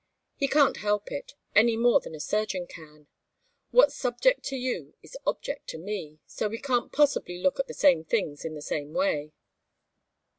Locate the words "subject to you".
3.95-4.95